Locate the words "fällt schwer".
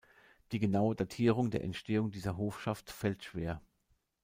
2.89-3.61